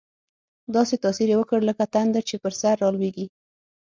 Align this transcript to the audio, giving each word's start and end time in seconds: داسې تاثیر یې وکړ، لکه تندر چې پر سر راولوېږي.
داسې 0.75 0.95
تاثیر 1.03 1.27
یې 1.31 1.37
وکړ، 1.39 1.59
لکه 1.69 1.83
تندر 1.95 2.23
چې 2.29 2.35
پر 2.43 2.53
سر 2.61 2.75
راولوېږي. 2.81 3.25